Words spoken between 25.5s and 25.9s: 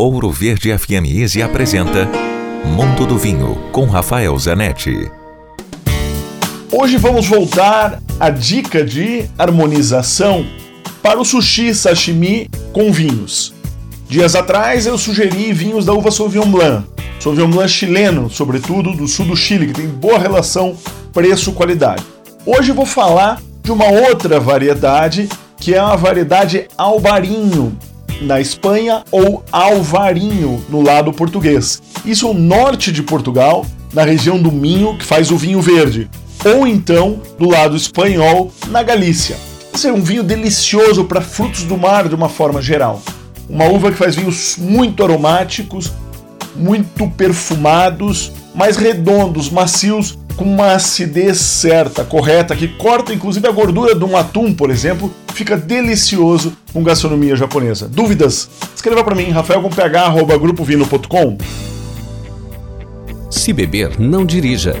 que é